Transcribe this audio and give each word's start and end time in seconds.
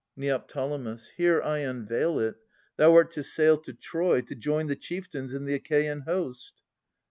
Neo. 0.17 0.43
Here 1.15 1.43
I 1.43 1.59
unveil 1.59 2.17
it. 2.17 2.33
Thou 2.75 2.95
art 2.95 3.11
to 3.11 3.21
sail 3.21 3.55
to 3.59 3.71
Troy, 3.71 4.21
To 4.21 4.33
join 4.33 4.65
the 4.65 4.75
chieftains 4.75 5.31
and 5.31 5.47
the 5.47 5.53
Achaean 5.53 5.99
host. 6.07 6.53